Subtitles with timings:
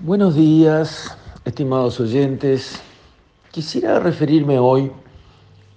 [0.00, 2.80] Buenos días, estimados oyentes.
[3.50, 4.92] Quisiera referirme hoy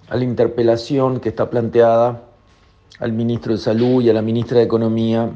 [0.09, 2.21] a la interpelación que está planteada
[2.99, 5.31] al ministro de Salud y a la ministra de Economía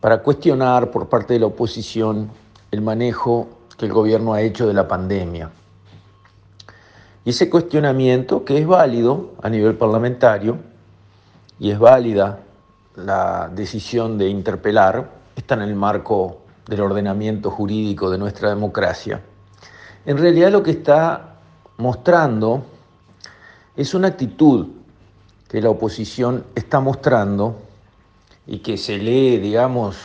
[0.00, 2.30] para cuestionar por parte de la oposición
[2.70, 5.50] el manejo que el gobierno ha hecho de la pandemia.
[7.26, 10.56] Y ese cuestionamiento, que es válido a nivel parlamentario,
[11.58, 12.40] y es válida
[12.96, 19.20] la decisión de interpelar, está en el marco del ordenamiento jurídico de nuestra democracia,
[20.06, 21.36] en realidad lo que está
[21.76, 22.64] mostrando
[23.76, 24.66] es una actitud
[25.48, 27.56] que la oposición está mostrando
[28.46, 29.96] y que se lee, digamos,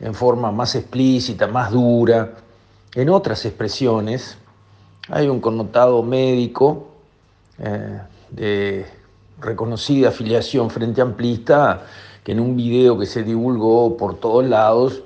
[0.00, 2.34] en forma más explícita, más dura,
[2.94, 4.36] en otras expresiones.
[5.08, 6.88] Hay un connotado médico
[7.58, 8.86] eh, de
[9.40, 11.86] reconocida afiliación frente amplista
[12.22, 15.02] que en un video que se divulgó por todos lados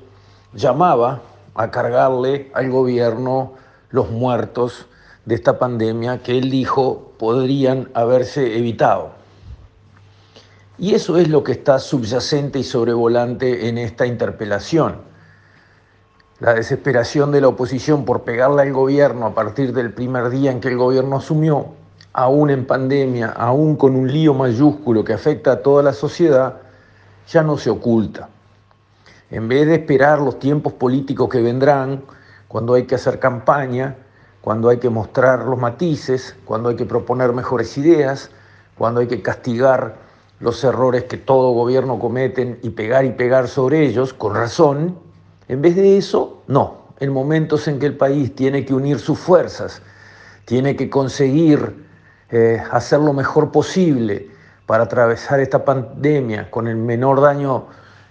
[0.52, 1.22] llamaba
[1.54, 3.54] a cargarle al gobierno
[3.90, 4.86] los muertos
[5.24, 9.10] de esta pandemia que él dijo podrían haberse evitado.
[10.78, 15.02] Y eso es lo que está subyacente y sobrevolante en esta interpelación.
[16.38, 20.60] La desesperación de la oposición por pegarle al gobierno a partir del primer día en
[20.60, 21.66] que el gobierno asumió,
[22.12, 26.58] aún en pandemia, aún con un lío mayúsculo que afecta a toda la sociedad,
[27.26, 28.28] ya no se oculta.
[29.30, 32.02] En vez de esperar los tiempos políticos que vendrán,
[32.48, 33.96] cuando hay que hacer campaña,
[34.40, 38.30] cuando hay que mostrar los matices, cuando hay que proponer mejores ideas,
[38.76, 39.96] cuando hay que castigar
[40.40, 44.98] los errores que todo gobierno cometen y pegar y pegar sobre ellos, con razón,
[45.48, 46.88] en vez de eso, no.
[47.00, 49.82] En momentos en que el país tiene que unir sus fuerzas,
[50.46, 51.86] tiene que conseguir
[52.30, 54.30] eh, hacer lo mejor posible
[54.66, 57.66] para atravesar esta pandemia con el menor daño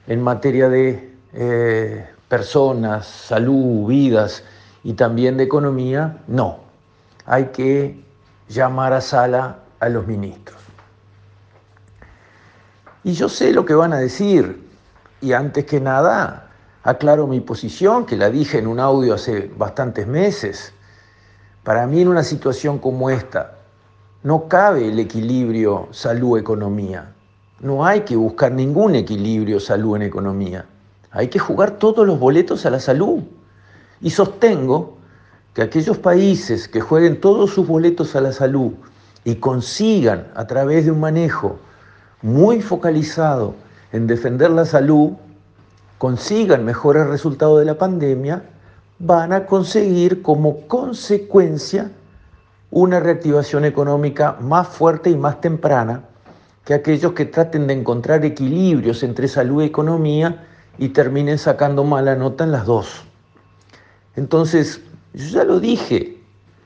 [0.08, 1.07] en materia de
[1.40, 4.44] eh, personas, salud, vidas
[4.84, 6.62] y también de economía, no.
[7.28, 8.04] Hay que
[8.50, 10.58] llamar a sala a los ministros.
[13.04, 14.68] Y yo sé lo que van a decir.
[15.22, 16.50] Y antes que nada,
[16.82, 20.74] aclaro mi posición, que la dije en un audio hace bastantes meses.
[21.64, 23.58] Para mí en una situación como esta,
[24.24, 27.14] no cabe el equilibrio salud-economía.
[27.60, 30.66] No hay que buscar ningún equilibrio salud en economía.
[31.12, 33.20] Hay que jugar todos los boletos a la salud.
[34.02, 34.98] Y sostengo
[35.54, 38.74] que aquellos países que jueguen todos sus boletos a la salud
[39.24, 41.58] y consigan a través de un manejo
[42.22, 43.56] muy focalizado
[43.92, 45.14] en defender la salud,
[45.98, 48.44] consigan mejores resultados de la pandemia,
[49.00, 51.92] van a conseguir como consecuencia
[52.70, 56.04] una reactivación económica más fuerte y más temprana
[56.66, 60.46] que aquellos que traten de encontrar equilibrios entre salud y economía
[60.78, 63.04] y terminen sacando mala nota en las dos.
[64.16, 64.82] Entonces,
[65.14, 66.18] yo ya lo dije,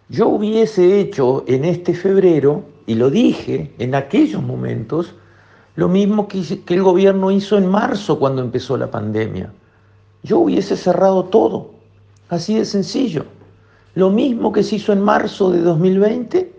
[0.10, 5.14] yo hubiese hecho en este febrero, y lo dije en aquellos momentos,
[5.76, 9.54] lo mismo que, el gobierno hizo en marzo cuando empezó la pandemia.
[10.24, 11.72] Yo hubiese cerrado todo,
[12.28, 13.26] así de sencillo.
[13.96, 16.54] Lo mismo que se hizo en marzo de 2020,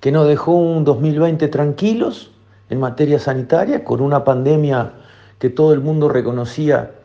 [0.00, 2.32] que nos dejó un 2020 tranquilos
[2.68, 4.92] en materia sanitaria, con una pandemia
[5.38, 6.95] que todo el mundo reconocía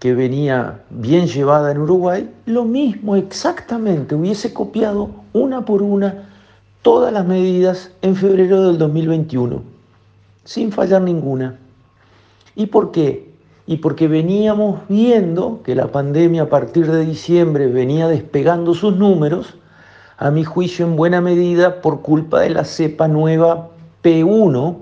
[0.00, 6.28] que venía bien llevada en Uruguay, lo mismo exactamente, hubiese copiado una por una
[6.82, 9.80] todas las medidas en febrero del 2021
[10.50, 11.58] sin fallar ninguna.
[12.56, 13.30] ¿Y por qué?
[13.66, 19.54] Y porque veníamos viendo que la pandemia a partir de diciembre venía despegando sus números,
[20.18, 23.68] a mi juicio en buena medida por culpa de la cepa nueva
[24.02, 24.76] P1,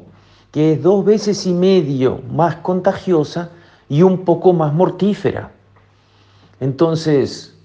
[0.52, 3.50] que es dos veces y medio más contagiosa
[3.88, 5.50] y un poco más mortífera.
[6.60, 7.56] Entonces,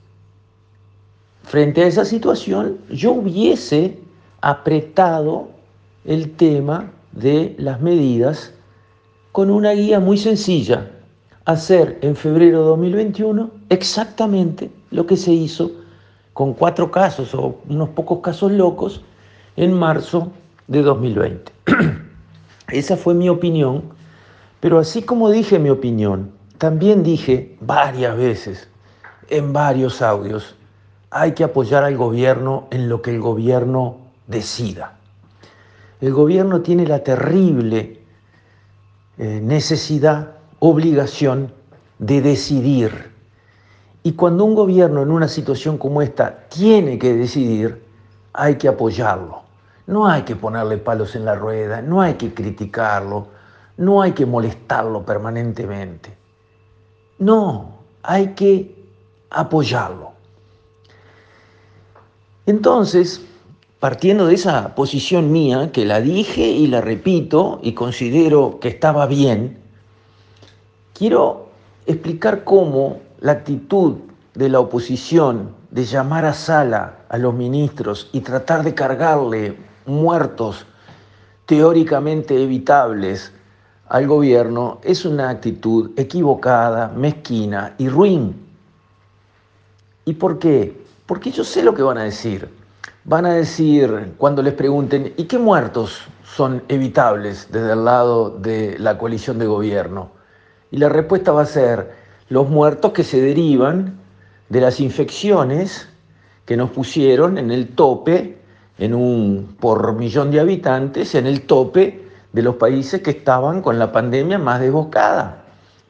[1.43, 3.99] frente a esa situación, yo hubiese
[4.41, 5.49] apretado
[6.05, 8.53] el tema de las medidas
[9.31, 10.91] con una guía muy sencilla,
[11.45, 15.71] hacer en febrero de 2021 exactamente lo que se hizo
[16.33, 19.01] con cuatro casos o unos pocos casos locos
[19.55, 20.31] en marzo
[20.67, 21.51] de 2020.
[22.69, 23.83] Esa fue mi opinión,
[24.63, 28.69] pero así como dije mi opinión, también dije varias veces
[29.29, 30.55] en varios audios,
[31.09, 34.95] hay que apoyar al gobierno en lo que el gobierno decida
[36.03, 38.01] el gobierno tiene la terrible
[39.17, 41.53] eh, necesidad, obligación
[41.97, 43.09] de decidir.
[44.03, 47.85] Y cuando un gobierno en una situación como esta tiene que decidir,
[48.33, 49.43] hay que apoyarlo.
[49.87, 53.29] No hay que ponerle palos en la rueda, no hay que criticarlo,
[53.77, 56.15] no hay que molestarlo permanentemente.
[57.19, 58.75] No, hay que
[59.29, 60.11] apoyarlo.
[62.45, 63.21] Entonces,
[63.79, 69.05] partiendo de esa posición mía, que la dije y la repito y considero que estaba
[69.07, 69.59] bien,
[70.93, 71.47] quiero
[71.85, 73.95] explicar cómo la actitud
[74.35, 80.65] de la oposición de llamar a sala a los ministros y tratar de cargarle muertos
[81.45, 83.31] teóricamente evitables
[83.93, 88.33] al gobierno es una actitud equivocada, mezquina y ruin.
[90.03, 90.81] ¿Y por qué?
[91.05, 92.49] Porque yo sé lo que van a decir.
[93.03, 98.79] Van a decir cuando les pregunten, ¿y qué muertos son evitables desde el lado de
[98.79, 100.09] la coalición de gobierno?
[100.71, 101.91] Y la respuesta va a ser
[102.29, 103.99] los muertos que se derivan
[104.49, 105.87] de las infecciones
[106.45, 108.39] que nos pusieron en el tope,
[108.79, 112.02] en un por millón de habitantes, en el tope
[112.33, 115.45] de los países que estaban con la pandemia más desbocada.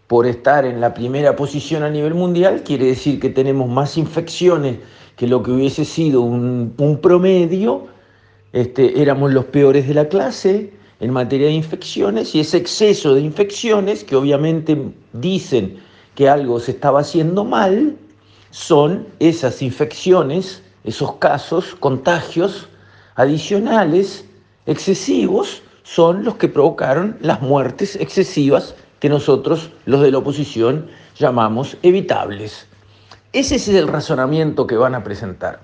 [0.08, 4.78] Por estar en la primera posición a nivel mundial quiere decir que tenemos más infecciones
[5.16, 7.88] que lo que hubiese sido un, promedio.
[8.52, 13.22] Este, éramos los peores de la clase en materia de infecciones y ese exceso de
[13.22, 14.78] infecciones que obviamente
[15.14, 15.80] dicen
[16.14, 17.98] que algo se estaba haciendo mal,
[18.52, 22.68] son esas infecciones, esos casos, contagios
[23.16, 24.26] adicionales,
[24.68, 31.78] excesivos, son los que provocaron las muertes excesivas que nosotros, los de la oposición, llamamos
[31.84, 32.66] evitables.
[33.34, 35.60] Ese es el razonamiento que van a presentar.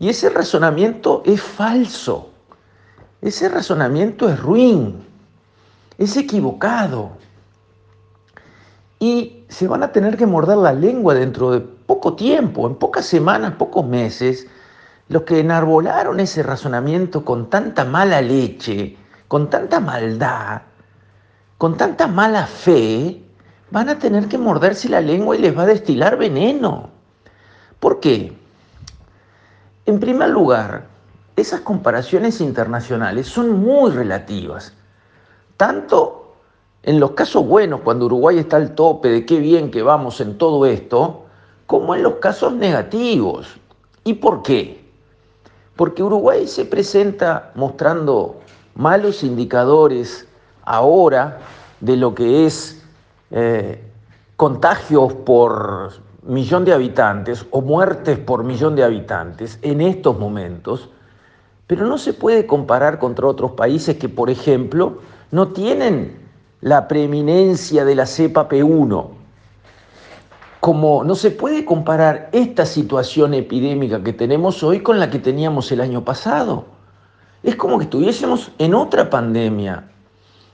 [0.00, 2.30] Y ese razonamiento es falso.
[3.22, 5.04] Ese razonamiento es ruin.
[5.98, 7.12] Es equivocado.
[9.00, 13.06] Y se van a tener que morder la lengua dentro de poco tiempo, en pocas
[13.06, 14.46] semanas, pocos meses,
[15.08, 18.96] los que enarbolaron ese razonamiento con tanta mala leche,
[19.28, 20.62] con tanta maldad,
[21.58, 23.22] con tanta mala fe,
[23.70, 26.88] van a tener que morderse la lengua y les va a destilar veneno.
[27.78, 28.36] ¿Por qué?
[29.84, 30.86] En primer lugar,
[31.36, 34.72] esas comparaciones internacionales son muy relativas.
[35.56, 36.34] Tanto
[36.82, 40.38] en los casos buenos, cuando Uruguay está al tope de qué bien que vamos en
[40.38, 41.26] todo esto,
[41.66, 43.58] como en los casos negativos.
[44.04, 44.88] ¿Y por qué?
[45.76, 48.40] Porque Uruguay se presenta mostrando
[48.78, 50.26] malos indicadores
[50.62, 51.40] ahora
[51.80, 52.80] de lo que es
[53.32, 53.82] eh,
[54.36, 55.90] contagios por
[56.22, 60.90] millón de habitantes o muertes por millón de habitantes en estos momentos,
[61.66, 64.98] pero no se puede comparar contra otros países que, por ejemplo,
[65.32, 66.16] no tienen
[66.60, 69.08] la preeminencia de la cepa P1.
[70.60, 75.70] Como no se puede comparar esta situación epidémica que tenemos hoy con la que teníamos
[75.72, 76.77] el año pasado.
[77.42, 79.88] Es como que estuviésemos en otra pandemia.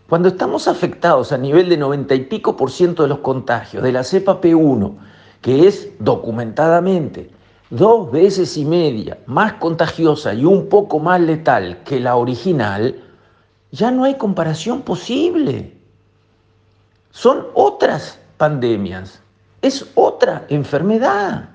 [0.08, 3.92] Cuando estamos afectados a nivel de 90 y pico por ciento de los contagios de
[3.92, 4.94] la cepa P1,
[5.40, 7.30] que es documentadamente
[7.70, 13.02] dos veces y media más contagiosa y un poco más letal que la original,
[13.72, 15.76] ya no hay comparación posible.
[17.10, 19.22] Son otras pandemias,
[19.62, 21.48] es otra enfermedad.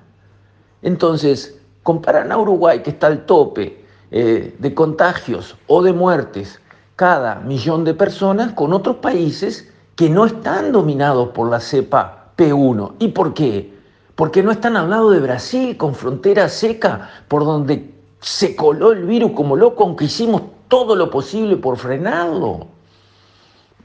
[0.82, 3.79] Entonces, comparan a Uruguay, que está al tope
[4.10, 6.60] eh, de contagios o de muertes
[6.96, 12.94] cada millón de personas, con otros países que no están dominados por la cepa P1.
[12.98, 13.72] ¿Y por qué?
[14.14, 19.04] Porque no están al lado de Brasil, con frontera seca, por donde se coló el
[19.04, 22.66] virus como loco, aunque hicimos todo lo posible por frenarlo.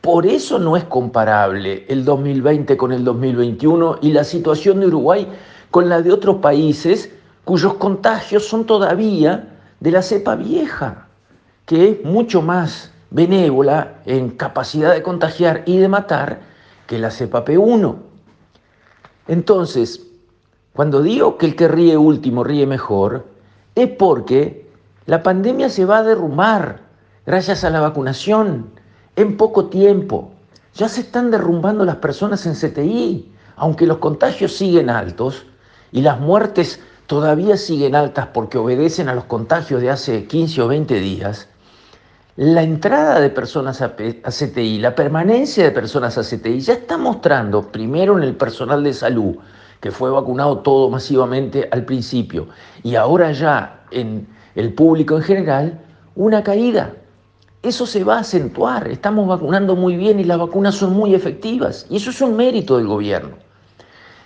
[0.01, 5.27] Por eso no es comparable el 2020 con el 2021 y la situación de Uruguay
[5.71, 7.11] con la de otros países
[7.43, 9.54] cuyos contagios son todavía
[9.85, 11.05] de la cepa vieja,
[11.67, 16.39] que es mucho más benévola en capacidad de contagiar y de matar
[16.87, 17.95] que la cepa P1.
[19.27, 20.01] Entonces,
[20.73, 23.27] cuando digo que el que ríe último ríe mejor,
[23.75, 24.67] es porque
[25.05, 26.79] la pandemia se va a derrumbar
[27.27, 28.71] gracias a la vacunación
[29.15, 30.31] en poco tiempo.
[30.73, 35.45] Ya se están derrumbando las personas en CTI, aunque los contagios siguen altos
[35.91, 40.67] y las muertes todavía siguen altas porque obedecen a los contagios de hace 15 o
[40.67, 41.47] 20 días,
[42.37, 47.71] la entrada de personas a, CTI, la permanencia de personas a CTI ya está mostrando,
[47.71, 49.37] primero en el personal de salud,
[49.79, 52.47] que fue vacunado todo masivamente al principio,
[52.83, 55.81] y ahora ya en el público en general,
[56.15, 56.93] una caída.
[57.61, 61.85] Eso se va a acentuar, estamos vacunando muy bien y las vacunas son muy efectivas,
[61.89, 63.37] y eso es un mérito del gobierno.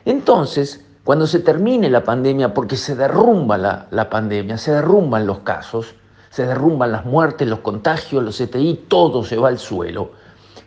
[0.06, 5.96] Entonces, cuando se termine la pandemia, porque se derrumba la, pandemia, se derrumban los casos,
[6.30, 10.12] se derrumban las muertes, los contagios, los CTI, todo se va al suelo.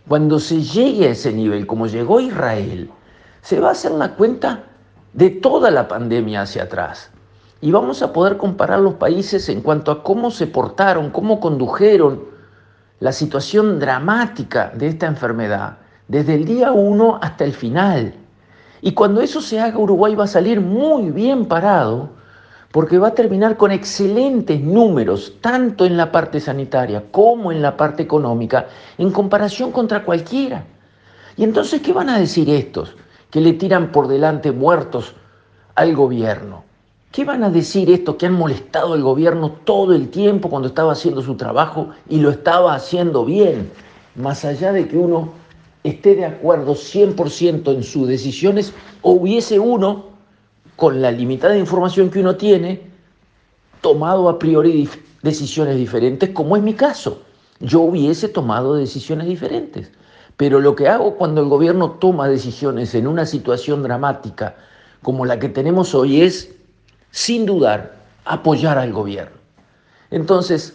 [0.08, 2.90] Cuando se llegue a ese nivel, como llegó Israel,
[3.40, 4.64] se va a hacer la cuenta
[5.12, 7.10] de toda la pandemia hacia atrás.
[7.60, 12.24] Y vamos a poder comparar los países en cuanto a cómo se portaron, cómo condujeron
[12.98, 18.14] la situación dramática de esta enfermedad desde el día uno hasta el final.
[18.82, 22.10] Y cuando eso se haga, Uruguay va a salir muy bien parado
[22.72, 27.76] porque va a terminar con excelentes números, tanto en la parte sanitaria como en la
[27.76, 28.66] parte económica,
[28.98, 30.64] en comparación contra cualquiera.
[31.36, 32.96] Y entonces, ¿qué van a decir estos
[33.30, 35.14] que le tiran por delante muertos
[35.76, 36.64] al gobierno?
[37.12, 40.92] ¿Qué van a decir estos que han molestado al gobierno todo el tiempo cuando estaba
[40.92, 43.70] haciendo su trabajo y lo estaba haciendo bien?
[44.16, 45.41] Más allá de que uno
[45.84, 48.72] esté de acuerdo 100% en sus decisiones
[49.02, 50.12] o hubiese uno,
[50.76, 52.80] con la limitada información que uno tiene,
[53.80, 54.88] tomado a priori
[55.22, 57.22] decisiones diferentes, como es mi caso.
[57.60, 59.90] Yo hubiese tomado decisiones diferentes.
[60.36, 64.56] Pero lo que hago cuando el gobierno toma decisiones en una situación dramática
[65.02, 66.54] como la que tenemos hoy es
[67.10, 69.36] sin dudar, apoyar al gobierno.
[70.10, 70.74] Entonces,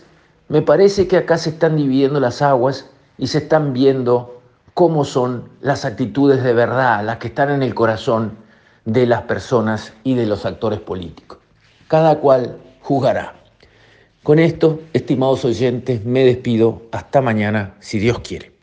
[0.49, 4.36] me parece que acá se están dividiendo las aguas y se están viendo
[4.77, 8.37] cómo son las actitudes de verdad, las que están en el corazón
[8.85, 11.39] de las personas y de los actores políticos.
[11.87, 13.33] Cada cual juzgará.
[14.21, 16.83] Con esto, estimados oyentes, me despido.
[16.91, 18.56] Hasta mañana, si Dios quiere.